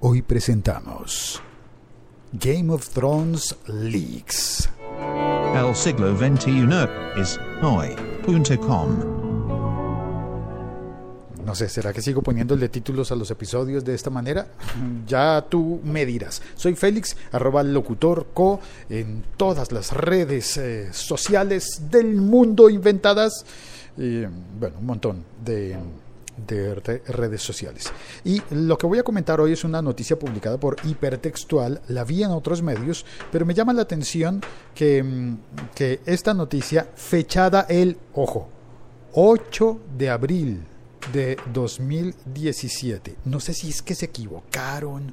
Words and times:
Hoy 0.00 0.22
presentamos 0.22 1.42
Game 2.32 2.72
of 2.72 2.88
Thrones 2.90 3.56
Leaks. 3.66 4.70
El 5.56 5.74
siglo 5.74 6.16
XXI 6.16 6.68
es 7.20 7.40
hoy.com. 7.60 9.18
No 11.44 11.52
sé, 11.56 11.68
¿será 11.68 11.92
que 11.92 12.00
sigo 12.00 12.22
poniéndole 12.22 12.68
títulos 12.68 13.10
a 13.10 13.16
los 13.16 13.28
episodios 13.32 13.84
de 13.84 13.96
esta 13.96 14.08
manera? 14.08 14.46
Ya 15.08 15.44
tú 15.48 15.80
me 15.82 16.06
dirás. 16.06 16.42
Soy 16.54 16.76
Félix, 16.76 17.16
arroba 17.32 17.64
locutorco, 17.64 18.60
en 18.88 19.24
todas 19.36 19.72
las 19.72 19.90
redes 19.90 20.58
eh, 20.58 20.92
sociales 20.92 21.90
del 21.90 22.14
mundo 22.14 22.70
inventadas. 22.70 23.44
Y, 23.96 24.20
bueno, 24.60 24.76
un 24.78 24.86
montón 24.86 25.24
de, 25.44 25.76
de 26.46 26.74
re- 26.76 27.02
redes 27.08 27.42
sociales. 27.42 27.92
Y 28.24 28.40
lo 28.50 28.78
que 28.78 28.86
voy 28.86 28.98
a 28.98 29.02
comentar 29.02 29.40
hoy 29.40 29.52
es 29.52 29.64
una 29.64 29.82
noticia 29.82 30.18
publicada 30.18 30.58
por 30.58 30.76
Hipertextual. 30.84 31.82
La 31.88 32.04
vi 32.04 32.22
en 32.22 32.30
otros 32.30 32.62
medios, 32.62 33.04
pero 33.32 33.44
me 33.44 33.54
llama 33.54 33.72
la 33.72 33.82
atención 33.82 34.40
que, 34.74 35.02
mm, 35.02 35.38
que 35.74 36.00
esta 36.06 36.34
noticia, 36.34 36.88
fechada 36.94 37.66
el, 37.68 37.96
ojo, 38.14 38.48
8 39.12 39.80
de 39.96 40.10
abril 40.10 40.64
de 41.12 41.36
2017. 41.52 43.16
No 43.24 43.40
sé 43.40 43.54
si 43.54 43.68
es 43.70 43.82
que 43.82 43.94
se 43.94 44.06
equivocaron 44.06 45.12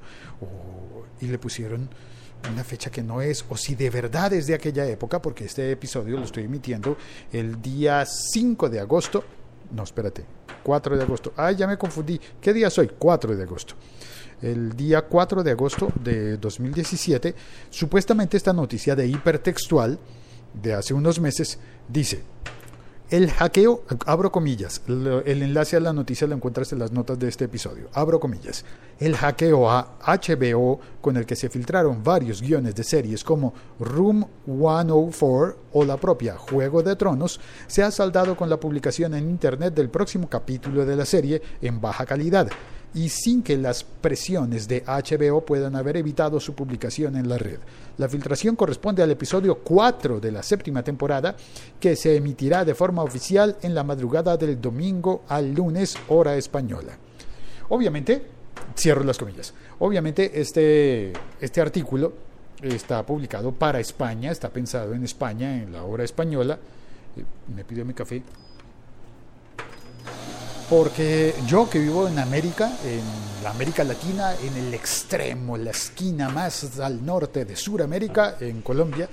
y 1.22 1.28
le 1.28 1.38
pusieron 1.40 1.90
una 2.52 2.64
fecha 2.64 2.92
que 2.92 3.02
no 3.02 3.22
es, 3.22 3.44
o 3.50 3.58
si 3.58 3.74
de 3.76 3.90
verdad 3.90 4.32
es 4.34 4.46
de 4.48 4.54
aquella 4.54 4.86
época, 4.86 5.22
porque 5.22 5.46
este 5.46 5.72
episodio 5.72 6.18
lo 6.18 6.26
estoy 6.26 6.44
emitiendo 6.44 6.98
el 7.32 7.60
día 7.62 8.06
5 8.06 8.70
de 8.70 8.80
agosto. 8.80 9.24
No, 9.72 9.84
espérate, 9.84 10.26
4 10.66 10.98
de 10.98 11.04
agosto. 11.04 11.32
Ay, 11.38 11.56
ya 11.56 11.68
me 11.68 11.78
confundí. 11.78 12.20
¿Qué 12.42 12.52
día 12.52 12.72
soy? 12.72 12.90
4 12.98 13.36
de 13.36 13.44
agosto. 13.44 13.76
El 14.42 14.76
día 14.76 15.04
4 15.04 15.44
de 15.44 15.52
agosto 15.52 15.90
de 16.04 16.38
2017, 16.38 17.36
supuestamente 17.70 18.36
esta 18.36 18.52
noticia 18.52 18.96
de 18.96 19.08
hipertextual 19.08 20.00
de 20.54 20.74
hace 20.74 20.96
unos 20.96 21.20
meses 21.20 21.60
dice, 21.88 22.24
el 23.10 23.30
hackeo, 23.30 23.84
abro 24.08 24.32
comillas, 24.32 24.82
el 24.88 25.44
enlace 25.44 25.78
a 25.78 25.80
la 25.80 25.94
noticia 25.94 26.26
lo 26.26 26.36
encuentras 26.36 26.74
en 26.74 26.80
las 26.80 26.92
notas 26.92 27.20
de 27.20 27.28
este 27.28 27.46
episodio, 27.46 27.88
abro 27.94 28.20
comillas, 28.20 28.66
el 29.00 29.16
hackeo 29.16 29.70
a 29.70 29.98
HBO 30.06 30.80
con 31.02 31.16
el 31.18 31.26
que 31.26 31.36
se 31.36 31.50
filtraron 31.50 32.04
varios 32.04 32.42
guiones 32.42 32.74
de 32.74 32.84
series 32.84 33.24
como 33.24 33.54
Room 33.80 34.26
104 34.46 35.58
o 35.74 35.86
la 35.86 35.98
propia 35.98 36.36
Juego 36.36 36.82
de 36.82 36.96
Tronos, 36.96 37.40
se 37.68 37.84
ha 37.84 37.92
saldado 37.92 38.36
con 38.36 38.50
la 38.50 38.60
publicación 38.60 39.14
en 39.14 39.30
Internet 39.30 39.76
del 39.76 39.90
próximo 39.90 40.28
capítulo 40.28 40.86
de 40.86 40.96
la 40.96 41.06
serie 41.06 41.42
en 41.62 41.80
baja 41.80 42.06
calidad 42.06 42.50
y 42.96 43.10
sin 43.10 43.44
que 43.44 43.58
las 43.58 43.84
presiones 43.84 44.70
de 44.70 44.84
HBO 44.86 45.46
puedan 45.46 45.76
haber 45.76 45.98
evitado 45.98 46.40
su 46.40 46.56
publicación 46.56 47.18
en 47.18 47.28
la 47.28 47.38
red. 47.38 47.60
La 47.98 48.08
filtración 48.08 48.56
corresponde 48.56 49.04
al 49.04 49.12
episodio 49.12 49.60
4 49.60 50.22
de 50.22 50.32
la 50.32 50.42
séptima 50.42 50.82
temporada, 50.82 51.36
que 51.80 51.98
se 51.98 52.16
emitirá 52.16 52.64
de 52.64 52.74
forma 52.74 53.04
oficial 53.04 53.58
en 53.62 53.76
la 53.76 53.84
madrugada 53.84 54.38
del 54.38 54.60
domingo 54.62 55.24
al 55.28 55.54
lunes, 55.54 55.98
hora 56.08 56.38
española. 56.38 56.98
Obviamente, 57.70 58.22
cierro 58.78 59.04
las 59.04 59.18
comillas, 59.18 59.54
obviamente 59.80 60.40
este, 60.40 61.12
este 61.42 61.62
artículo 61.62 62.14
está 62.62 63.06
publicado 63.06 63.52
para 63.52 63.82
España, 63.82 64.32
está 64.32 64.50
pensado 64.50 64.94
en 64.94 65.04
España, 65.04 65.62
en 65.62 65.74
la 65.74 65.84
hora 65.84 66.06
española. 66.06 66.58
Eh, 67.18 67.24
Me 67.54 67.66
pidió 67.66 67.84
mi 67.84 67.94
café 67.94 68.24
porque 70.70 71.36
yo 71.46 71.70
que 71.70 71.80
vivo 71.80 72.08
en 72.08 72.18
América, 72.18 72.78
en 72.84 73.44
la 73.44 73.52
América 73.52 73.84
Latina, 73.84 74.34
en 74.36 74.56
el 74.58 74.74
extremo, 74.74 75.58
la 75.58 75.72
esquina 75.72 76.30
más 76.30 76.80
al 76.80 77.06
norte 77.06 77.46
de 77.46 77.56
Sudamérica, 77.56 78.38
en 78.40 78.62
Colombia, 78.62 79.08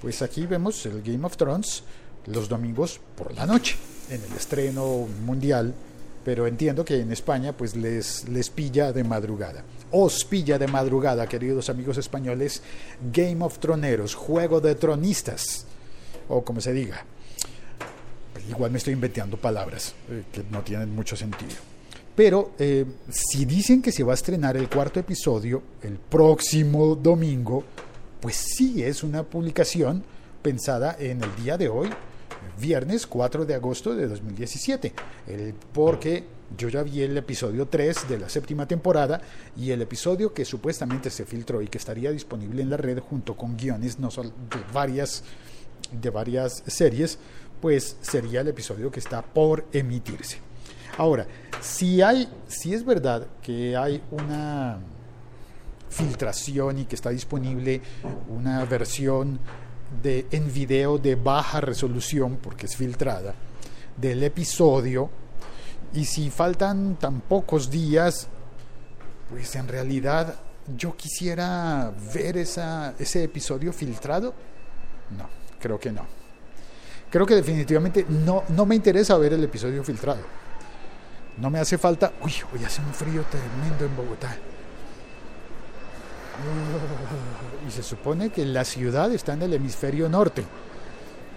pues 0.00 0.20
aquí 0.22 0.46
vemos 0.46 0.84
el 0.86 1.02
Game 1.02 1.26
of 1.26 1.36
Thrones 1.36 1.82
los 2.26 2.48
domingos 2.48 3.00
por 3.16 3.34
la 3.34 3.46
noche, 3.46 3.76
en 4.10 4.22
el 4.22 4.32
estreno 4.36 5.06
mundial, 5.24 5.72
pero 6.24 6.46
entiendo 6.46 6.84
que 6.84 7.00
en 7.00 7.12
España 7.12 7.52
pues 7.52 7.74
les, 7.76 8.28
les 8.28 8.50
pilla 8.50 8.92
de 8.92 9.02
madrugada. 9.02 9.64
Os 9.92 10.24
pilla 10.24 10.58
de 10.58 10.66
madrugada, 10.66 11.26
queridos 11.26 11.70
amigos 11.70 11.96
españoles, 11.96 12.62
Game 13.12 13.42
of 13.42 13.58
Troneros, 13.58 14.14
Juego 14.14 14.60
de 14.60 14.74
Tronistas, 14.74 15.64
o 16.28 16.44
como 16.44 16.60
se 16.60 16.72
diga. 16.72 17.04
Igual 18.48 18.70
me 18.70 18.78
estoy 18.78 18.94
inventando 18.94 19.36
palabras 19.36 19.94
eh, 20.10 20.24
que 20.32 20.44
no 20.50 20.62
tienen 20.62 20.94
mucho 20.94 21.16
sentido. 21.16 21.54
Pero 22.14 22.52
eh, 22.58 22.84
si 23.08 23.44
dicen 23.44 23.80
que 23.80 23.92
se 23.92 24.02
va 24.02 24.12
a 24.12 24.14
estrenar 24.14 24.56
el 24.56 24.68
cuarto 24.68 25.00
episodio 25.00 25.62
el 25.82 25.94
próximo 25.96 26.94
domingo, 26.94 27.64
pues 28.20 28.36
sí 28.36 28.82
es 28.82 29.02
una 29.02 29.22
publicación 29.22 30.02
pensada 30.42 30.96
en 30.98 31.22
el 31.22 31.36
día 31.36 31.56
de 31.56 31.68
hoy, 31.68 31.88
viernes 32.60 33.06
4 33.06 33.46
de 33.46 33.54
agosto 33.54 33.94
de 33.94 34.08
2017. 34.08 34.92
El, 35.28 35.54
porque 35.72 36.24
yo 36.56 36.68
ya 36.68 36.82
vi 36.82 37.02
el 37.02 37.16
episodio 37.16 37.66
3 37.66 38.08
de 38.08 38.18
la 38.18 38.28
séptima 38.28 38.66
temporada 38.66 39.20
y 39.56 39.70
el 39.70 39.82
episodio 39.82 40.34
que 40.34 40.44
supuestamente 40.44 41.10
se 41.10 41.24
filtró 41.24 41.62
y 41.62 41.68
que 41.68 41.78
estaría 41.78 42.10
disponible 42.10 42.62
en 42.62 42.70
la 42.70 42.76
red 42.76 42.98
junto 42.98 43.36
con 43.36 43.56
guiones 43.56 43.98
no 43.98 44.08
de 44.10 44.72
varias 44.72 45.22
de 45.92 46.10
varias 46.10 46.62
series, 46.66 47.18
pues 47.60 47.96
sería 48.00 48.40
el 48.40 48.48
episodio 48.48 48.90
que 48.90 49.00
está 49.00 49.22
por 49.22 49.66
emitirse. 49.72 50.38
Ahora, 50.98 51.26
si 51.60 52.02
hay, 52.02 52.28
si 52.48 52.74
es 52.74 52.84
verdad 52.84 53.26
que 53.42 53.76
hay 53.76 54.02
una 54.10 54.78
filtración 55.88 56.78
y 56.78 56.84
que 56.84 56.94
está 56.94 57.10
disponible 57.10 57.80
una 58.28 58.64
versión 58.64 59.38
de 60.02 60.26
en 60.30 60.52
video 60.52 60.98
de 60.98 61.16
baja 61.16 61.60
resolución, 61.60 62.38
porque 62.40 62.66
es 62.66 62.76
filtrada, 62.76 63.34
del 63.96 64.22
episodio, 64.22 65.10
y 65.92 66.04
si 66.04 66.30
faltan 66.30 66.96
tan 66.96 67.20
pocos 67.20 67.70
días, 67.70 68.28
pues 69.28 69.54
en 69.56 69.68
realidad 69.68 70.36
yo 70.76 70.96
quisiera 70.96 71.92
ver 72.14 72.36
esa, 72.36 72.94
ese 72.98 73.24
episodio 73.24 73.72
filtrado. 73.72 74.32
No, 75.16 75.28
creo 75.58 75.80
que 75.80 75.90
no. 75.90 76.19
Creo 77.10 77.26
que 77.26 77.34
definitivamente 77.34 78.06
no, 78.08 78.44
no 78.50 78.64
me 78.64 78.76
interesa 78.76 79.18
ver 79.18 79.32
el 79.32 79.42
episodio 79.42 79.82
filtrado. 79.82 80.20
No 81.38 81.50
me 81.50 81.58
hace 81.58 81.76
falta. 81.76 82.12
Uy, 82.22 82.32
hoy 82.54 82.64
hace 82.64 82.80
un 82.80 82.94
frío 82.94 83.24
tremendo 83.28 83.84
en 83.84 83.96
Bogotá. 83.96 84.36
Y 87.66 87.70
se 87.70 87.82
supone 87.82 88.30
que 88.30 88.46
la 88.46 88.64
ciudad 88.64 89.12
está 89.12 89.32
en 89.32 89.42
el 89.42 89.54
hemisferio 89.54 90.08
norte 90.08 90.44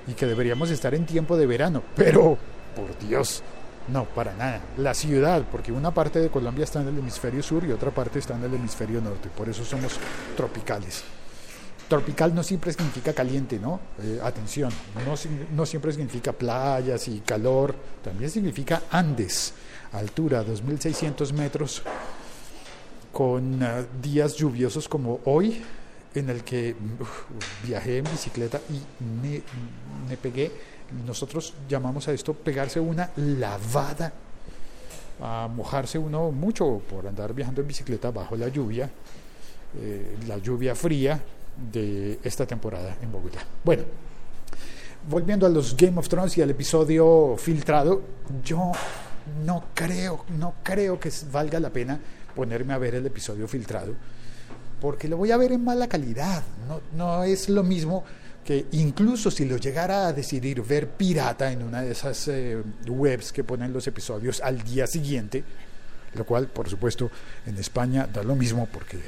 y 0.07 0.13
que 0.13 0.25
deberíamos 0.25 0.69
estar 0.69 0.93
en 0.93 1.05
tiempo 1.05 1.37
de 1.37 1.47
verano. 1.47 1.81
Pero, 1.95 2.37
por 2.75 2.97
Dios, 2.99 3.41
no, 3.87 4.05
para 4.05 4.33
nada. 4.33 4.61
La 4.77 4.93
ciudad, 4.93 5.43
porque 5.51 5.71
una 5.71 5.91
parte 5.91 6.19
de 6.19 6.29
Colombia 6.29 6.63
está 6.63 6.81
en 6.81 6.89
el 6.89 6.99
hemisferio 6.99 7.41
sur 7.41 7.63
y 7.65 7.71
otra 7.71 7.91
parte 7.91 8.19
está 8.19 8.35
en 8.35 8.43
el 8.43 8.53
hemisferio 8.53 9.01
norte. 9.01 9.29
Por 9.35 9.49
eso 9.49 9.65
somos 9.65 9.99
tropicales. 10.37 11.03
Tropical 11.87 12.33
no 12.33 12.43
siempre 12.43 12.71
significa 12.71 13.13
caliente, 13.13 13.59
¿no? 13.59 13.79
Eh, 14.01 14.19
atención, 14.23 14.71
no, 15.55 15.65
siempre 15.65 15.91
significa 15.91 16.31
playas 16.31 17.07
y 17.07 17.19
calor, 17.19 17.75
también 18.03 18.29
significa 18.29 18.83
Andes, 18.89 19.53
altura 19.91 20.43
2.600 20.45 21.33
metros, 21.33 21.83
con 23.11 23.61
eh, 23.61 23.85
días 24.01 24.35
lluviosos 24.35 24.87
como 24.87 25.19
hoy, 25.25 25.61
en 26.15 26.29
el 26.29 26.43
que 26.43 26.75
viajé 27.65 27.97
en 27.97 28.05
bicicleta 28.05 28.61
y 28.69 29.03
me, 29.03 29.41
me 30.07 30.15
pegué, 30.15 30.51
nosotros 31.05 31.53
llamamos 31.67 32.07
a 32.07 32.13
esto 32.13 32.33
pegarse 32.33 32.79
una 32.79 33.09
lavada, 33.17 34.13
a 35.21 35.47
mojarse 35.53 35.97
uno 35.97 36.31
mucho 36.31 36.81
por 36.89 37.07
andar 37.07 37.33
viajando 37.33 37.61
en 37.61 37.67
bicicleta 37.67 38.09
bajo 38.09 38.35
la 38.35 38.47
lluvia, 38.47 38.89
eh, 39.79 40.17
la 40.27 40.37
lluvia 40.37 40.75
fría 40.75 41.21
de 41.71 42.19
esta 42.23 42.45
temporada 42.45 42.97
en 43.01 43.11
Bogotá. 43.11 43.39
Bueno, 43.63 43.83
volviendo 45.09 45.45
a 45.45 45.49
los 45.49 45.75
Game 45.75 45.99
of 45.99 46.07
Thrones 46.07 46.37
y 46.37 46.41
al 46.41 46.49
episodio 46.49 47.35
filtrado, 47.37 48.01
yo 48.43 48.71
no 49.45 49.65
creo, 49.73 50.25
no 50.37 50.55
creo 50.63 50.99
que 50.99 51.11
valga 51.31 51.59
la 51.59 51.69
pena 51.69 51.99
ponerme 52.35 52.73
a 52.73 52.77
ver 52.77 52.95
el 52.95 53.05
episodio 53.05 53.47
filtrado, 53.47 53.93
porque 54.81 55.07
lo 55.07 55.17
voy 55.17 55.31
a 55.31 55.37
ver 55.37 55.51
en 55.51 55.63
mala 55.63 55.87
calidad. 55.87 56.43
No, 56.67 56.81
no 56.95 57.23
es 57.23 57.49
lo 57.49 57.63
mismo 57.63 58.03
que 58.43 58.65
incluso 58.71 59.31
si 59.31 59.45
lo 59.45 59.57
llegara 59.57 60.07
a 60.07 60.13
decidir 60.13 60.61
ver 60.61 60.89
pirata 60.89 61.51
en 61.51 61.63
una 61.63 61.81
de 61.81 61.91
esas 61.91 62.27
eh, 62.27 62.61
webs 62.87 63.31
que 63.31 63.43
ponen 63.43 63.71
los 63.71 63.87
episodios 63.87 64.41
al 64.41 64.61
día 64.63 64.85
siguiente, 64.85 65.43
lo 66.13 66.25
cual, 66.25 66.47
por 66.47 66.69
supuesto, 66.69 67.09
en 67.45 67.57
España 67.57 68.07
da 68.11 68.23
lo 68.23 68.35
mismo 68.35 68.67
porque 68.71 68.99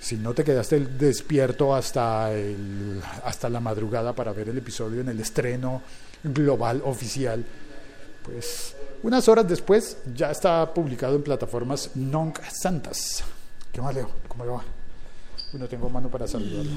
si 0.00 0.16
no 0.16 0.34
te 0.34 0.44
quedaste 0.44 0.80
despierto 0.80 1.74
hasta, 1.74 2.32
el, 2.32 3.02
hasta 3.24 3.48
la 3.48 3.60
madrugada 3.60 4.14
para 4.14 4.32
ver 4.32 4.48
el 4.48 4.58
episodio 4.58 5.00
en 5.00 5.08
el 5.08 5.20
estreno 5.20 5.82
global 6.22 6.82
oficial, 6.84 7.44
pues 8.22 8.74
unas 9.02 9.28
horas 9.28 9.48
después 9.48 9.98
ya 10.14 10.30
está 10.30 10.72
publicado 10.74 11.16
en 11.16 11.22
plataformas 11.22 11.90
non 11.94 12.32
santas. 12.50 13.22
¿Qué 13.72 13.80
más, 13.80 13.94
Leo? 13.94 14.10
¿Cómo 14.26 14.44
le 14.44 14.50
va? 14.50 14.64
No 15.54 15.66
tengo 15.68 15.88
mano 15.88 16.08
para 16.10 16.26
saludarlo. 16.26 16.70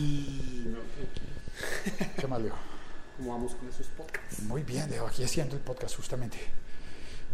¿Qué 2.17 2.27
más, 2.27 2.41
Leo? 2.41 2.53
¿Cómo 3.17 3.31
vamos 3.33 3.55
con 3.55 3.67
esos 3.69 3.87
podcasts? 3.87 4.43
Muy 4.43 4.63
bien, 4.63 4.89
Leo, 4.89 5.05
aquí 5.07 5.23
haciendo 5.23 5.55
el 5.55 5.61
podcast 5.61 5.95
justamente. 5.95 6.37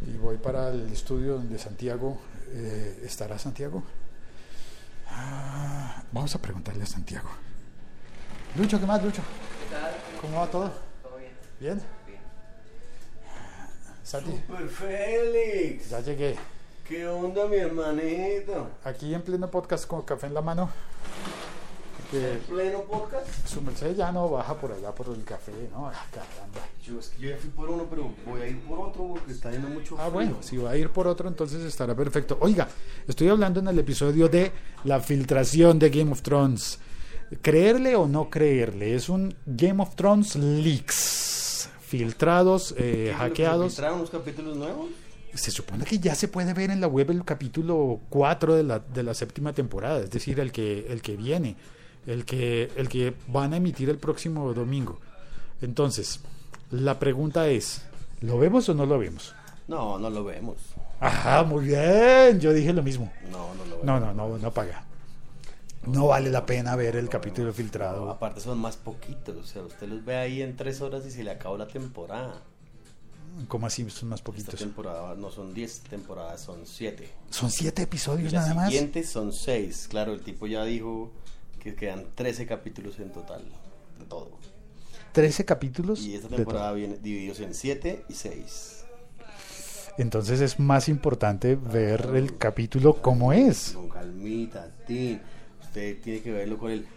Y 0.06 0.18
voy 0.18 0.38
para 0.38 0.70
el 0.70 0.92
estudio 0.92 1.34
donde 1.36 1.58
Santiago 1.60 2.18
eh, 2.52 3.04
estará 3.04 3.38
Santiago. 3.38 3.84
Ah, 5.10 5.77
vamos 6.12 6.34
a 6.36 6.42
preguntarle 6.42 6.84
a 6.84 6.88
Santiago. 6.88 7.30
Lucho, 8.56 8.80
¿qué 8.80 8.86
más, 8.86 9.04
Lucho? 9.04 9.22
¿Qué 9.22 9.76
tal? 9.76 9.92
¿Cómo 10.22 10.40
va 10.40 10.48
todo? 10.48 10.72
¿Todo 11.04 11.18
bien? 11.18 11.32
¿Bien? 11.60 11.82
Bien. 12.06 12.20
Santi, 14.04 14.32
Super 14.32 14.68
Félix, 14.70 15.90
ya 15.90 16.00
llegué. 16.00 16.38
¿qué 16.88 17.06
onda 17.06 17.48
mi 17.48 17.58
hermanito? 17.58 18.70
Aquí 18.84 19.14
en 19.14 19.22
pleno 19.22 19.52
podcast 19.52 19.86
con 19.86 20.04
café 20.04 20.28
en 20.28 20.34
la 20.34 20.42
mano. 20.42 20.70
Porque 22.10 22.32
¿En 22.34 22.40
pleno 22.40 22.82
podcast? 22.84 23.28
su 23.48 23.62
merced 23.62 23.96
ya 23.96 24.12
no 24.12 24.30
baja 24.30 24.56
por 24.56 24.72
allá 24.72 24.94
por 24.96 25.08
el 25.10 25.24
café, 25.26 25.52
¿no? 25.72 25.88
Ah, 25.88 26.06
caramba. 26.12 26.66
Yo, 26.86 27.00
es 27.00 27.10
que 27.10 27.22
yo 27.24 27.30
ya 27.32 27.38
fui 27.38 27.50
por 27.50 27.70
uno, 27.70 27.86
pero 27.90 28.12
voy 28.26 28.42
a 28.42 28.48
ir 28.48 28.60
por 28.62 28.80
otro 28.80 29.08
porque 29.10 29.34
está 29.34 29.52
yendo 29.52 29.68
mucho 29.68 29.96
Ah, 29.98 30.04
frío. 30.04 30.12
bueno, 30.14 30.38
si 30.42 30.56
va 30.58 30.72
a 30.72 30.78
ir 30.78 30.90
por 30.90 31.06
otro, 31.08 31.28
entonces 31.28 31.62
estará 31.64 31.94
perfecto. 31.96 32.38
Oiga, 32.40 32.70
estoy 33.08 33.28
hablando 33.28 33.60
en 33.60 33.68
el 33.68 33.80
episodio 33.80 34.30
de 34.30 34.52
la 34.86 35.02
filtración 35.02 35.80
de 35.80 35.90
Game 35.90 36.12
of 36.12 36.22
Thrones. 36.22 36.80
Creerle 37.42 37.98
o 37.98 38.08
no 38.08 38.30
creerle, 38.30 38.96
es 38.96 39.10
un 39.10 39.36
Game 39.46 39.82
of 39.84 39.96
Thrones 39.96 40.36
leaks. 40.38 41.70
Filtrados, 41.82 42.72
eh, 42.72 42.76
¿Qué 42.78 42.84
fue 42.86 42.94
lo 42.94 43.08
que 43.08 43.14
hackeados. 43.14 43.68
filtraron 43.74 43.98
unos 44.00 44.10
capítulos 44.10 44.56
nuevos? 44.58 44.88
Se 45.34 45.52
supone 45.52 45.84
que 45.86 46.00
ya 46.00 46.16
se 46.16 46.30
puede 46.30 46.54
ver 46.54 46.72
en 46.72 46.80
la 46.82 46.88
web 46.88 47.12
el 47.12 47.24
capítulo 47.26 48.00
4 48.10 48.56
de 48.56 48.64
la, 48.64 48.80
de 48.80 49.04
la 49.04 49.14
séptima 49.14 49.52
temporada, 49.54 50.00
es 50.00 50.10
decir, 50.10 50.40
el 50.40 50.52
que, 50.54 50.88
el 50.90 51.02
que 51.02 51.16
viene, 51.18 51.56
el 52.08 52.26
que, 52.26 52.72
el 52.76 52.90
que 52.90 53.14
van 53.28 53.54
a 53.54 53.58
emitir 53.58 53.90
el 53.90 53.98
próximo 54.00 54.52
domingo. 54.54 54.98
Entonces, 55.62 56.20
la 56.72 56.98
pregunta 57.00 57.48
es, 57.48 57.82
¿lo 58.22 58.38
vemos 58.40 58.68
o 58.70 58.74
no 58.74 58.86
lo 58.88 58.98
vemos? 58.98 59.36
No, 59.68 60.00
no 60.00 60.10
lo 60.10 60.24
vemos. 60.24 60.58
Ajá, 61.00 61.44
muy 61.44 61.66
bien, 61.66 62.40
yo 62.40 62.54
dije 62.54 62.74
lo 62.74 62.82
mismo. 62.82 63.12
No, 63.32 63.54
no 63.54 63.64
lo 63.66 63.70
vemos. 63.78 63.86
No, 63.86 64.00
no, 64.00 64.14
no, 64.14 64.38
no 64.38 64.52
paga. 64.52 64.84
No 65.86 66.08
vale 66.08 66.30
la 66.32 66.46
pena 66.46 66.76
ver 66.76 66.96
el 66.98 67.08
capítulo 67.08 67.48
No, 67.48 67.54
filtrado. 67.54 68.10
aparte 68.10 68.42
son 68.42 68.58
más 68.60 68.76
poquitos, 68.76 69.38
o 69.38 69.44
sea, 69.46 69.62
usted 69.62 69.88
los 69.88 70.04
ve 70.04 70.18
ahí 70.18 70.42
en 70.42 70.56
tres 70.58 70.82
horas 70.82 71.06
y 71.06 71.12
se 71.12 71.24
le 71.24 71.32
acabó 71.32 71.58
la 71.58 71.68
temporada. 71.68 72.42
¿Cómo 73.48 73.68
así? 73.68 73.88
Son 73.90 74.10
más 74.10 74.20
Esta 74.20 74.26
poquitos. 74.32 74.56
temporada 74.60 75.14
no 75.16 75.30
son 75.30 75.54
10 75.54 75.82
temporadas, 75.82 76.42
son 76.42 76.62
7. 76.66 77.08
Son 77.30 77.52
siete 77.52 77.84
episodios 77.84 78.34
nada 78.34 78.54
más. 78.56 78.70
siguientes 78.70 79.10
son 79.10 79.32
6. 79.32 79.88
Claro, 79.90 80.14
el 80.14 80.22
tipo 80.22 80.48
ya 80.48 80.64
dijo 80.66 81.12
que 81.60 81.76
quedan 81.76 82.08
13 82.16 82.46
capítulos 82.46 83.00
en 83.00 83.12
total 83.12 83.44
de 84.00 84.06
todo. 84.06 84.38
13 85.14 85.46
capítulos. 85.46 86.02
Y 86.02 86.16
esta 86.16 86.28
temporada 86.30 86.74
viene 86.74 86.98
divididos 86.98 87.40
en 87.40 87.54
7 87.54 88.06
y 88.08 88.14
6. 88.14 88.86
todo. 89.18 89.28
Entonces 89.98 90.42
es 90.42 90.60
más 90.60 90.90
importante 90.90 91.56
ver 91.56 92.12
el 92.14 92.38
capítulo 92.38 93.02
como 93.02 93.34
es. 93.34 93.72
Con 93.72 93.90
calmita, 93.90 94.70
Tin. 94.86 95.20
Usted 95.62 96.02
tiene 96.02 96.22
que 96.22 96.32
verlo 96.32 96.58
con 96.58 96.72
el. 96.72 96.88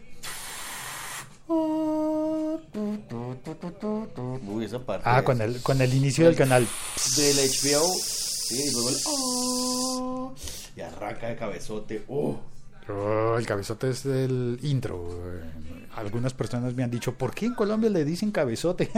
Uy, 4.47 4.65
esa 4.65 4.85
parte. 4.85 5.09
Ah, 5.09 5.25
con 5.25 5.41
el, 5.41 5.63
con 5.63 5.81
el 5.81 5.95
inicio 5.95 6.27
del 6.27 6.37
canal. 6.37 6.69
Del 7.17 7.37
HBO. 7.37 7.89
Sí, 7.97 8.65
y 8.69 8.73
luego 8.73 8.91
el. 8.91 8.97
oh, 9.07 10.35
y 10.77 10.81
arranca 10.83 11.29
de 11.29 11.37
cabezote. 11.37 12.05
Oh. 12.09 12.39
Oh, 12.91 13.37
el 13.39 13.47
cabezote 13.47 13.91
es 13.91 14.05
del 14.05 14.59
intro. 14.63 15.09
Algunas 15.97 16.35
personas 16.35 16.75
me 16.75 16.85
han 16.85 16.91
dicho, 16.91 17.15
¿por 17.15 17.35
qué 17.35 17.47
en 17.47 17.55
Colombia 17.55 17.91
le 17.91 18.05
dicen 18.05 18.31
cabezote? 18.31 18.91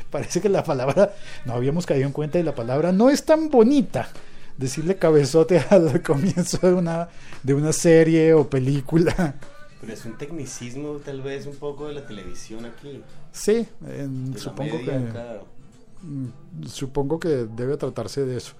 Parece 0.10 0.40
que 0.40 0.48
la 0.48 0.64
palabra, 0.64 1.14
no 1.44 1.54
habíamos 1.54 1.86
caído 1.86 2.06
en 2.06 2.12
cuenta 2.12 2.38
y 2.38 2.42
la 2.42 2.54
palabra 2.54 2.92
no 2.92 3.08
es 3.08 3.24
tan 3.24 3.48
bonita. 3.48 4.08
Decirle 4.56 4.96
cabezote 4.96 5.58
al 5.70 6.02
comienzo 6.02 6.58
de 6.66 6.74
una, 6.74 7.08
de 7.42 7.54
una 7.54 7.72
serie 7.72 8.34
o 8.34 8.48
película. 8.48 9.36
Pero 9.80 9.92
es 9.92 10.04
un 10.04 10.18
tecnicismo, 10.18 10.96
tal 10.96 11.22
vez, 11.22 11.46
un 11.46 11.56
poco 11.56 11.88
de 11.88 11.94
la 11.94 12.06
televisión 12.06 12.66
aquí. 12.66 13.02
Sí, 13.32 13.66
eh, 13.86 14.08
de 14.08 14.38
supongo 14.38 14.76
media 14.76 14.84
que... 14.86 16.06
Mm, 16.06 16.66
Supongo 16.66 17.18
que 17.18 17.28
debe 17.28 17.76
tratarse 17.76 18.24
de 18.26 18.36
eso. 18.36 18.52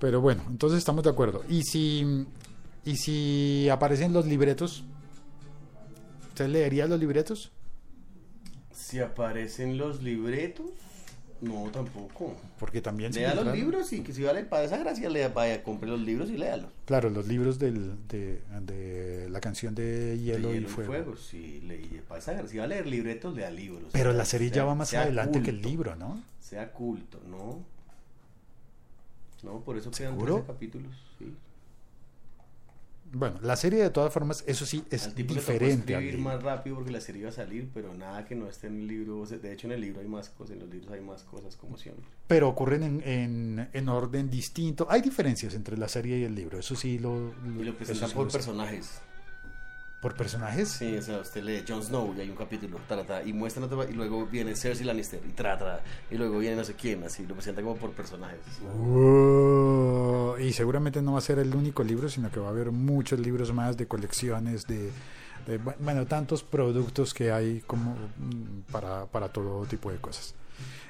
Pero 0.00 0.20
bueno, 0.20 0.42
entonces 0.48 0.78
estamos 0.78 1.04
de 1.04 1.10
acuerdo. 1.10 1.44
Y 1.48 1.62
si, 1.62 2.26
y 2.84 2.96
si 2.96 3.68
aparecen 3.70 4.12
los 4.12 4.26
libretos, 4.26 4.84
¿usted 6.28 6.48
leería 6.48 6.86
los 6.86 7.00
libretos? 7.00 7.52
Si 8.72 9.00
aparecen 9.00 9.78
los 9.78 10.02
libretos, 10.02 10.70
no, 11.40 11.70
tampoco. 11.70 12.36
Porque 12.58 12.80
también 12.80 13.12
se 13.12 13.20
Lea 13.20 13.34
los 13.34 13.54
libros 13.54 13.92
y 13.92 14.00
que 14.00 14.12
si 14.12 14.22
vale 14.22 14.44
para 14.44 14.64
esa 14.64 14.78
gracia, 14.78 15.10
lea, 15.10 15.28
vaya, 15.28 15.62
compre 15.62 15.88
los 15.88 16.00
libros 16.00 16.30
y 16.30 16.38
léalos. 16.38 16.70
Claro, 16.86 17.10
los 17.10 17.26
libros 17.26 17.58
del, 17.58 18.06
de, 18.08 18.40
de 18.62 19.28
la 19.30 19.40
canción 19.40 19.74
de 19.74 20.18
Hielo, 20.18 20.50
De 20.50 20.58
y 20.58 20.64
Fuego. 20.64 21.16
sí, 21.16 21.62
para 22.08 22.20
esa 22.20 22.32
gracia. 22.32 22.50
Si 22.50 22.56
va 22.58 22.64
a 22.64 22.68
leer 22.68 22.86
libretos, 22.86 23.34
lea 23.34 23.50
libros. 23.50 23.90
Pero 23.92 24.12
la 24.12 24.24
serie 24.24 24.50
ya 24.50 24.64
va 24.64 24.74
más 24.74 24.94
adelante 24.94 25.42
que 25.42 25.50
el 25.50 25.60
libro, 25.60 25.96
¿no? 25.96 26.22
Sea 26.40 26.72
culto, 26.72 27.20
¿no? 27.28 27.62
No, 29.42 29.60
por 29.60 29.76
eso 29.76 29.90
quedan 29.90 30.14
¿Seguro? 30.14 30.36
13 30.36 30.46
capítulos, 30.46 30.92
sí. 31.18 31.34
Bueno, 33.12 33.38
la 33.42 33.56
serie 33.56 33.82
de 33.82 33.90
todas 33.90 34.12
formas, 34.12 34.42
eso 34.46 34.66
sí, 34.66 34.84
es 34.90 35.06
Al 35.06 35.14
tipo 35.14 35.34
le 35.34 35.40
diferente 35.40 35.94
al 35.94 36.02
escribir 36.02 36.24
más 36.24 36.42
rápido 36.42 36.76
porque 36.76 36.90
la 36.90 37.00
serie 37.00 37.20
iba 37.20 37.30
a 37.30 37.32
salir, 37.32 37.70
pero 37.72 37.94
nada 37.94 38.24
que 38.24 38.34
no 38.34 38.48
esté 38.48 38.66
en 38.66 38.80
el 38.80 38.86
libro. 38.86 39.24
De 39.24 39.52
hecho, 39.52 39.66
en 39.66 39.72
el 39.72 39.80
libro 39.80 40.00
hay 40.00 40.08
más 40.08 40.30
cosas, 40.30 40.54
en 40.54 40.60
los 40.60 40.68
libros 40.68 40.90
hay 40.90 41.00
más 41.00 41.22
cosas, 41.22 41.56
como 41.56 41.76
siempre. 41.76 42.04
Pero 42.26 42.48
ocurren 42.48 42.82
en, 42.82 43.02
en, 43.08 43.68
en 43.72 43.88
orden 43.88 44.30
distinto. 44.30 44.86
Hay 44.90 45.00
diferencias 45.00 45.54
entre 45.54 45.76
la 45.76 45.88
serie 45.88 46.18
y 46.18 46.24
el 46.24 46.34
libro, 46.34 46.58
eso 46.58 46.74
sí 46.74 46.98
lo... 46.98 47.32
Y 47.58 47.64
lo 47.64 47.76
presentan 47.76 48.10
por 48.10 48.26
lo 48.26 48.32
personajes. 48.32 49.00
¿Por 50.04 50.14
personajes? 50.14 50.68
Sí, 50.68 50.98
o 50.98 51.00
sea, 51.00 51.20
usted 51.20 51.42
lee 51.42 51.64
Jon 51.66 51.82
Snow 51.82 52.12
y 52.14 52.20
hay 52.20 52.28
un 52.28 52.36
capítulo, 52.36 52.76
ta, 52.86 53.02
ta, 53.06 53.22
y 53.22 53.32
muestran 53.32 53.70
y 53.88 53.94
luego 53.94 54.26
viene 54.26 54.54
Cersei 54.54 54.84
Lannister 54.84 55.18
y 55.26 55.32
tra, 55.32 55.56
tra, 55.56 55.82
y 56.10 56.16
luego 56.16 56.40
viene 56.40 56.56
no 56.56 56.64
sé 56.64 56.74
quién, 56.74 57.02
así, 57.04 57.24
lo 57.26 57.32
presentan 57.32 57.64
como 57.64 57.78
por 57.78 57.90
personajes. 57.92 58.38
Uh, 58.78 60.36
y 60.38 60.52
seguramente 60.52 61.00
no 61.00 61.14
va 61.14 61.20
a 61.20 61.22
ser 61.22 61.38
el 61.38 61.56
único 61.56 61.82
libro, 61.82 62.10
sino 62.10 62.30
que 62.30 62.38
va 62.38 62.48
a 62.48 62.50
haber 62.50 62.70
muchos 62.70 63.18
libros 63.18 63.50
más 63.54 63.78
de 63.78 63.86
colecciones, 63.86 64.66
de, 64.66 64.90
de, 65.46 65.56
bueno, 65.56 66.04
tantos 66.04 66.42
productos 66.42 67.14
que 67.14 67.32
hay 67.32 67.62
como 67.66 67.92
mm, 67.92 68.70
para, 68.70 69.06
para 69.06 69.30
todo 69.30 69.64
tipo 69.64 69.90
de 69.90 69.96
cosas. 69.96 70.34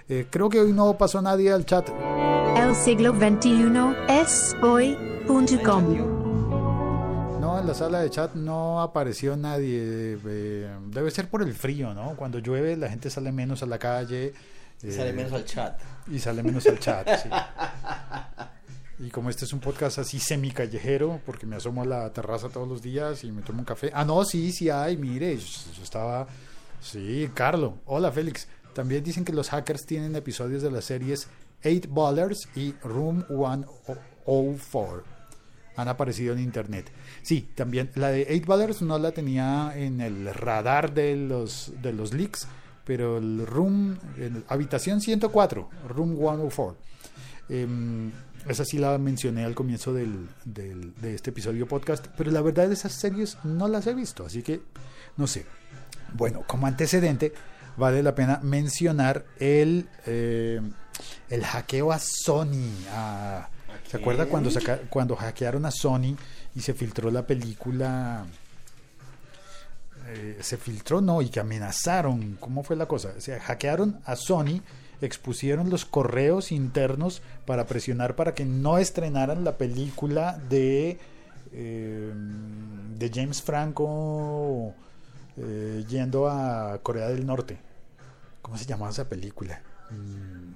Eh, 0.08 0.26
creo 0.28 0.48
que 0.48 0.58
hoy 0.58 0.72
no 0.72 0.98
pasó 0.98 1.22
nadie 1.22 1.52
al 1.52 1.64
chat. 1.64 1.88
El 2.56 2.74
siglo 2.74 3.12
XXI 3.12 3.94
es 4.08 4.56
hoy.com. 4.60 6.43
En 7.64 7.68
la 7.68 7.74
sala 7.74 8.00
de 8.00 8.10
chat 8.10 8.34
no 8.34 8.82
apareció 8.82 9.38
nadie. 9.38 10.18
eh, 10.22 10.76
debe 10.88 11.10
ser 11.10 11.30
por 11.30 11.40
el 11.40 11.54
frío, 11.54 11.94
¿no? 11.94 12.14
Cuando 12.14 12.38
llueve 12.38 12.76
la 12.76 12.90
gente 12.90 13.08
sale 13.08 13.32
menos 13.32 13.62
a 13.62 13.66
la 13.66 13.78
calle. 13.78 14.34
Y 14.82 14.88
eh, 14.88 14.92
sale 14.92 15.14
menos 15.14 15.32
al 15.32 15.46
chat. 15.46 15.80
Y 16.06 16.18
sale 16.18 16.42
menos 16.42 16.66
al 16.66 16.78
chat, 16.78 17.08
sí. 17.22 17.30
Y 18.98 19.08
como 19.08 19.30
este 19.30 19.46
es 19.46 19.54
un 19.54 19.60
podcast 19.60 19.98
así 19.98 20.20
semi 20.20 20.50
callejero, 20.50 21.22
porque 21.24 21.46
me 21.46 21.56
asomo 21.56 21.80
a 21.80 21.86
la 21.86 22.12
terraza 22.12 22.50
todos 22.50 22.68
los 22.68 22.82
días 22.82 23.24
y 23.24 23.32
me 23.32 23.40
tomo 23.40 23.60
un 23.60 23.64
café. 23.64 23.90
Ah, 23.94 24.04
no, 24.04 24.26
sí, 24.26 24.52
sí 24.52 24.68
hay, 24.68 24.98
mire, 24.98 25.34
yo, 25.38 25.46
yo 25.74 25.82
estaba... 25.82 26.26
Sí, 26.82 27.30
Carlo. 27.32 27.78
Hola, 27.86 28.12
Félix. 28.12 28.46
También 28.74 29.02
dicen 29.02 29.24
que 29.24 29.32
los 29.32 29.48
hackers 29.48 29.86
tienen 29.86 30.14
episodios 30.16 30.62
de 30.62 30.70
las 30.70 30.84
series 30.84 31.28
8 31.64 31.88
Ballers 31.88 32.46
y 32.56 32.72
Room 32.82 33.24
104. 33.28 35.13
Han 35.76 35.88
aparecido 35.88 36.32
en 36.34 36.40
internet. 36.40 36.90
Sí, 37.22 37.48
también 37.54 37.90
la 37.96 38.08
de 38.10 38.26
8 38.30 38.44
Ballers 38.46 38.82
no 38.82 38.98
la 38.98 39.12
tenía 39.12 39.72
en 39.76 40.00
el 40.00 40.32
radar 40.34 40.94
de 40.94 41.16
los, 41.16 41.72
de 41.82 41.92
los 41.92 42.12
leaks, 42.12 42.46
pero 42.84 43.18
el 43.18 43.46
Room, 43.46 43.96
el 44.18 44.44
Habitación 44.48 45.00
104, 45.00 45.68
Room 45.88 46.16
104. 46.16 46.76
em, 47.48 48.10
esa 48.48 48.64
sí 48.64 48.78
la 48.78 48.96
mencioné 48.98 49.44
al 49.44 49.54
comienzo 49.54 49.92
del, 49.94 50.28
del- 50.44 50.94
de 51.00 51.14
este 51.14 51.30
episodio 51.30 51.66
podcast, 51.66 52.06
pero 52.16 52.30
la 52.30 52.42
verdad 52.42 52.70
esas 52.70 52.92
series 52.92 53.38
no 53.42 53.68
las 53.68 53.86
he 53.86 53.94
visto, 53.94 54.24
así 54.26 54.42
que 54.42 54.60
no 55.16 55.26
sé. 55.26 55.46
Bueno, 56.12 56.44
como 56.46 56.66
antecedente, 56.66 57.32
vale 57.76 58.02
la 58.02 58.14
pena 58.14 58.40
mencionar 58.42 59.24
el, 59.38 59.88
eh, 60.06 60.60
el 61.30 61.44
hackeo 61.44 61.90
a 61.90 61.98
Sony. 61.98 62.70
a- 62.90 63.48
¿Se 63.88 63.96
acuerda 63.98 64.26
cuando, 64.26 64.50
saca- 64.50 64.80
cuando 64.90 65.14
hackearon 65.16 65.64
a 65.66 65.70
Sony 65.70 66.16
y 66.54 66.60
se 66.60 66.74
filtró 66.74 67.10
la 67.10 67.26
película? 67.26 68.24
eh, 70.06 70.38
se 70.42 70.56
filtró, 70.58 71.00
no, 71.00 71.22
y 71.22 71.28
que 71.30 71.40
amenazaron. 71.40 72.36
¿Cómo 72.40 72.62
fue 72.62 72.76
la 72.76 72.86
cosa? 72.86 73.12
O 73.16 73.20
sea, 73.20 73.40
hackearon 73.40 74.00
a 74.04 74.16
Sony, 74.16 74.60
expusieron 75.00 75.70
los 75.70 75.84
correos 75.86 76.52
internos 76.52 77.22
para 77.46 77.66
presionar 77.66 78.14
para 78.16 78.34
que 78.34 78.44
no 78.44 78.78
estrenaran 78.78 79.44
la 79.44 79.56
película 79.56 80.38
de, 80.50 80.98
eh, 81.52 82.12
de 82.98 83.10
James 83.14 83.40
Franco 83.42 84.74
eh, 85.38 85.84
yendo 85.88 86.28
a 86.28 86.78
Corea 86.82 87.08
del 87.08 87.24
Norte. 87.26 87.58
¿Cómo 88.42 88.58
se 88.58 88.66
llamaba 88.66 88.90
esa 88.90 89.08
película? 89.08 89.62
Mm. 89.90 90.52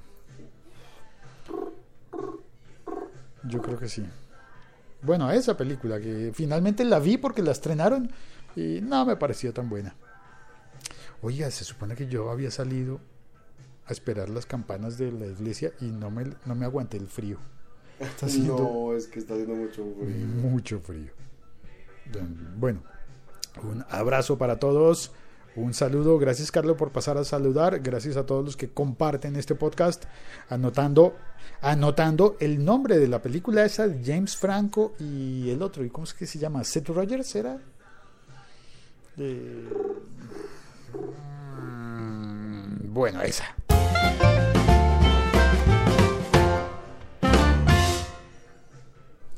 Yo 3.49 3.61
creo 3.63 3.79
que 3.79 3.89
sí. 3.89 4.05
Bueno, 5.03 5.31
esa 5.31 5.57
película 5.57 6.01
que 6.01 6.33
finalmente 6.35 6.85
la 6.85 6.99
vi 6.99 7.19
porque 7.19 7.43
la 7.43 7.53
estrenaron 7.53 8.11
y 8.57 8.81
no 8.81 9.05
me 9.07 9.17
pareció 9.17 9.53
tan 9.53 9.69
buena. 9.69 9.95
Oiga, 11.23 11.51
se 11.51 11.65
supone 11.65 11.95
que 11.95 12.07
yo 12.09 12.31
había 12.31 12.51
salido 12.51 13.01
a 13.87 13.93
esperar 13.93 14.29
las 14.29 14.47
campanas 14.47 14.99
de 14.99 15.11
la 15.13 15.27
iglesia 15.27 15.73
y 15.81 15.87
no 15.87 16.11
me, 16.11 16.25
no 16.45 16.55
me 16.55 16.65
aguanté 16.65 16.97
el 16.97 17.07
frío. 17.09 17.39
Está 17.99 18.27
haciendo 18.27 18.59
No, 18.59 18.93
es 18.93 19.07
que 19.07 19.19
está 19.19 19.35
haciendo 19.35 19.55
mucho 19.55 19.85
frío. 19.99 20.27
mucho 20.27 20.81
frío. 20.81 21.13
Bueno, 22.57 22.83
un 23.63 23.85
abrazo 23.91 24.39
para 24.39 24.59
todos. 24.59 25.13
Un 25.59 25.75
saludo, 25.75 26.19
gracias 26.21 26.53
Carlos 26.53 26.77
por 26.77 26.93
pasar 26.93 27.19
a 27.19 27.25
saludar, 27.25 27.81
gracias 27.81 28.17
a 28.17 28.25
todos 28.25 28.45
los 28.45 28.57
que 28.57 28.69
comparten 28.71 29.35
este 29.35 29.57
podcast, 29.57 30.05
anotando, 30.49 31.17
anotando 31.61 32.37
el 32.39 32.65
nombre 32.65 32.97
de 32.97 33.09
la 33.09 33.21
película 33.21 33.65
esa 33.65 33.89
de 33.89 34.01
James 34.05 34.37
Franco 34.37 34.95
y 35.01 35.51
el 35.51 35.61
otro, 35.61 35.85
¿y 35.85 35.91
cómo 35.91 36.05
es 36.05 36.15
que 36.15 36.27
se 36.27 36.39
llama? 36.39 36.63
Seth 36.63 36.89
Rogers 36.91 37.35
era? 37.35 37.59
Eh, 39.17 39.69
bueno, 42.85 43.21
esa. 43.23 43.57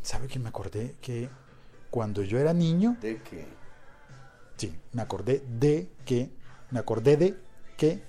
¿Sabe 0.02 0.26
que 0.28 0.38
me 0.38 0.50
acordé 0.50 0.96
que 1.00 1.30
cuando 1.88 2.22
yo 2.22 2.38
era 2.38 2.52
niño, 2.52 2.98
¿De 3.00 3.22
qué? 3.22 3.59
Sí, 4.60 4.78
me 4.92 5.00
acordé 5.00 5.42
de 5.58 5.88
que, 6.04 6.28
me 6.70 6.78
acordé 6.78 7.16
de 7.16 7.34
que 7.78 8.02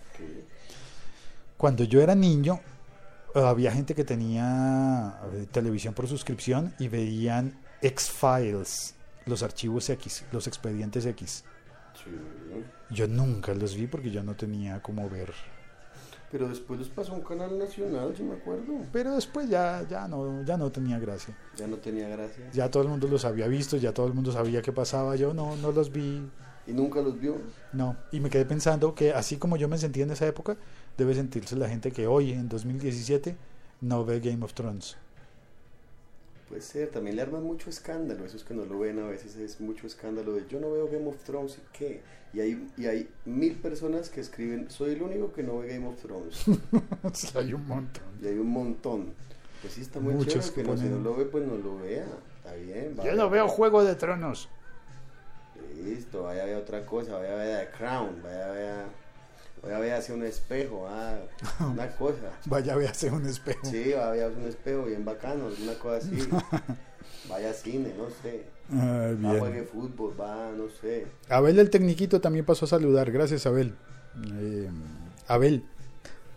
cuando 1.55 1.86
yo 1.86 2.01
era 2.01 2.13
niño 2.13 2.60
había 3.34 3.72
gente 3.72 3.96
que 3.96 4.03
tenía 4.03 5.17
televisión 5.51 5.93
por 5.93 6.10
suscripción 6.10 6.74
y 6.77 6.89
veían 6.89 7.58
X-Files, 7.81 8.96
los 9.25 9.43
archivos 9.43 9.89
X, 9.89 10.25
los 10.34 10.46
expedientes 10.48 11.05
X. 11.05 11.46
Yo 12.89 13.08
nunca 13.08 13.53
los 13.53 13.75
vi 13.75 13.88
porque 13.88 14.12
yo 14.12 14.22
no 14.22 14.36
tenía 14.36 14.81
cómo 14.81 15.10
ver. 15.10 15.34
Pero 16.31 16.47
después 16.47 16.79
los 16.79 16.89
pasó 16.89 17.11
a 17.11 17.15
un 17.15 17.23
canal 17.23 17.59
nacional, 17.59 18.13
yo 18.13 18.23
me 18.23 18.35
acuerdo. 18.35 18.73
Pero 18.93 19.15
después 19.15 19.50
ya, 19.50 19.85
ya, 19.89 20.07
no, 20.07 20.43
ya 20.43 20.55
no 20.57 20.71
tenía 20.71 20.97
gracia. 20.97 21.35
Ya 21.57 21.67
no 21.67 21.75
tenía 21.77 22.07
gracia. 22.07 22.50
Ya 22.53 22.71
todo 22.71 22.83
el 22.83 22.89
mundo 22.89 23.07
los 23.07 23.25
había 23.25 23.47
visto, 23.47 23.75
ya 23.77 23.93
todo 23.93 24.07
el 24.07 24.13
mundo 24.13 24.31
sabía 24.31 24.61
qué 24.61 24.71
pasaba. 24.71 25.15
Yo 25.17 25.33
no, 25.33 25.57
no 25.57 25.71
los 25.71 25.91
vi, 25.91 26.25
¿Y 26.67 26.71
nunca 26.73 27.01
los 27.01 27.19
vio? 27.19 27.35
no. 27.73 27.97
Y 28.11 28.19
me 28.21 28.29
quedé 28.29 28.45
pensando 28.45 28.95
que 28.95 29.11
así 29.13 29.38
como 29.38 29.57
yo 29.57 29.67
me 29.67 29.77
sentía 29.77 30.03
en 30.03 30.11
esa 30.11 30.25
época, 30.25 30.55
debe 30.97 31.13
sentirse 31.15 31.55
la 31.55 31.67
gente 31.67 31.91
que 31.91 32.07
hoy, 32.07 32.31
en 32.31 32.47
2017, 32.47 33.35
no 33.81 34.05
ve 34.05 34.19
Game 34.21 34.43
of 34.45 34.53
Thrones. 34.53 34.95
Puede 36.51 36.63
ser, 36.63 36.89
también 36.89 37.15
le 37.15 37.22
arman 37.22 37.43
mucho 37.43 37.70
escándalo. 37.70 38.25
Esos 38.25 38.43
que 38.43 38.53
no 38.53 38.65
lo 38.65 38.77
ven 38.77 39.00
a 39.00 39.08
veces 39.08 39.38
es 39.38 39.62
mucho 39.62 39.88
escándalo 39.88 40.34
de 40.34 40.46
yo 40.50 40.60
no 40.60 40.70
veo 40.70 40.89
Game 40.89 41.08
of 41.08 41.15
Thrones 41.24 41.58
y 41.58 41.62
qué. 41.77 42.01
Y 42.34 42.41
hay, 42.41 42.67
y 42.77 42.88
hay 42.88 43.10
mil 43.24 43.55
personas 43.55 44.10
que 44.10 44.20
escriben, 44.20 44.70
soy 44.70 44.91
el 44.91 45.01
único 45.01 45.31
que 45.31 45.43
no 45.43 45.60
ve 45.60 45.70
Game 45.70 45.88
of 45.88 45.96
Thrones. 46.01 46.43
Hay 47.36 47.53
un 47.53 47.65
montón. 47.65 48.03
y 48.22 48.27
hay 48.27 48.38
un 48.38 48.50
montón. 48.50 49.13
Pues 49.62 49.74
sí, 49.74 49.81
está 49.81 50.01
muy 50.01 50.13
Muchos 50.13 50.53
chévere 50.53 50.53
que 50.55 50.63
no, 50.63 50.77
si 50.77 50.89
no 50.89 51.00
lo 51.00 51.15
ve, 51.15 51.24
pues 51.24 51.48
no 51.48 51.55
lo 51.55 51.77
vea. 51.77 52.05
Está 52.38 52.53
bien. 52.55 52.89
Yo 52.89 52.98
vaya. 52.98 53.15
no 53.15 53.29
veo 53.29 53.48
Juego 53.48 53.86
de 53.86 53.96
Tronos. 53.96 54.50
Listo, 55.86 56.24
vaya 56.24 56.43
a 56.43 56.46
ver 56.48 56.58
otra 56.58 56.86
cosa, 56.86 57.17
vaya 57.17 57.31
a 57.31 57.36
ver 57.38 57.65
The 57.65 57.77
Crown, 57.77 58.22
vaya 58.22 58.46
a 58.46 58.51
ver, 58.51 58.86
vaya 59.63 59.77
a 59.77 59.80
ver 59.80 59.94
hacia 59.94 60.15
un 60.15 60.24
espejo, 60.24 60.88
ah, 60.89 61.20
una 61.60 61.88
cosa. 61.98 62.32
Vaya, 62.46 62.75
véase 62.75 63.12
un 63.12 63.25
espejo. 63.25 63.65
Sí, 63.65 63.91
vaya 63.96 64.25
a 64.25 64.27
ver 64.30 64.38
un 64.38 64.48
espejo 64.48 64.86
bien 64.86 65.06
bacano, 65.06 65.50
una 65.62 65.74
cosa 65.75 65.98
así. 65.98 66.18
Vaya 67.30 67.51
a 67.51 67.53
cine, 67.53 67.94
no 67.98 68.08
sé. 68.22 68.44
Ah, 68.72 69.12
Va 69.24 69.38
juegue 69.38 69.62
bien. 69.62 69.68
fútbol, 69.68 70.20
va, 70.20 70.51
no 70.58 70.70
sé. 70.70 71.06
Abel 71.30 71.60
el 71.60 71.70
Tecniquito 71.70 72.20
también 72.20 72.46
pasó 72.46 72.65
a 72.65 72.70
saludar. 72.70 73.12
Gracias, 73.12 73.46
Abel. 73.46 73.75
Eh, 74.39 74.70
Abel, 75.27 75.63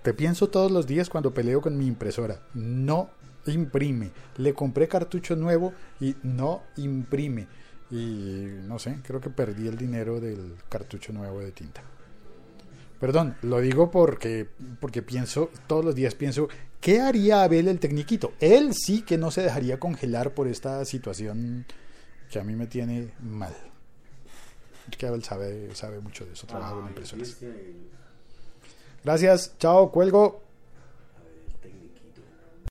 te 0.03 0.13
pienso 0.15 0.49
todos 0.51 0.71
los 0.71 0.87
días 0.87 1.09
cuando 1.09 1.33
peleo 1.33 1.61
con 1.63 1.79
mi 1.79 1.87
impresora. 1.87 2.41
No 2.53 3.09
imprime. 3.47 4.11
Le 4.37 4.53
compré 4.53 4.87
cartucho 4.89 5.37
nuevo 5.37 5.73
y 6.01 6.17
no 6.23 6.63
imprime. 6.77 7.47
Y 7.91 8.47
no 8.65 8.79
sé, 8.79 8.99
creo 9.03 9.21
que 9.21 9.31
perdí 9.31 9.67
el 9.69 9.77
dinero 9.79 10.21
del 10.21 10.57
cartucho 10.69 11.13
nuevo 11.13 11.41
de 11.41 11.51
tinta. 11.53 11.83
Perdón, 13.05 13.37
lo 13.43 13.61
digo 13.61 13.91
porque, 13.91 14.49
porque 14.81 15.03
pienso, 15.03 15.51
todos 15.67 15.85
los 15.85 15.95
días 15.95 16.15
pienso, 16.15 16.49
¿qué 16.81 17.03
haría 17.03 17.43
Abel 17.43 17.69
el 17.69 17.79
Tecniquito? 17.79 18.33
Él 18.41 18.73
sí 18.73 19.03
que 19.03 19.19
no 19.19 19.31
se 19.31 19.43
dejaría 19.43 19.79
congelar 19.79 20.33
por 20.33 20.49
esta 20.49 20.83
situación 20.87 21.67
que 22.31 22.39
a 22.39 22.45
mí 22.45 22.57
me 22.57 22.67
tiene 22.67 23.13
mal. 23.21 23.55
Es 24.91 24.97
que 24.97 25.07
Abel 25.07 25.23
sabe, 25.23 25.75
sabe 25.75 26.01
mucho 26.01 26.25
de 26.25 26.33
eso, 26.33 26.47
trabaja 26.47 26.73
con 26.73 26.85
Ay, 26.85 26.89
impresoras. 26.89 27.37
Gracias, 29.05 29.55
chao, 29.59 29.93
cuelgo. 29.93 30.43